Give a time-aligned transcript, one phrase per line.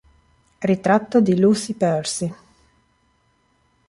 [0.57, 2.35] Ritratto di Lucy Percy